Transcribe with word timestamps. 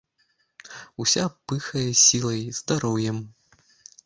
Уся 1.05 1.25
пыхае 1.51 1.85
сілай, 2.05 2.43
здароўем. 2.63 3.17